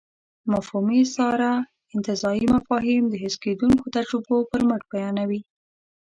[0.53, 1.53] مفهومي استعاره
[1.95, 5.41] انتزاعي مفاهيم د حس کېدونکو تجربو پر مټ بیانوي.